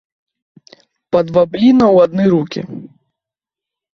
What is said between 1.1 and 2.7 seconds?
Па два бліна ў адны рукі!